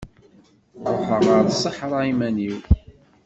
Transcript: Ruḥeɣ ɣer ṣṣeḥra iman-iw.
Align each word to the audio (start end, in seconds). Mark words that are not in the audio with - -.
Ruḥeɣ 0.93 1.23
ɣer 1.31 1.45
ṣṣeḥra 1.57 1.99
iman-iw. 2.11 2.57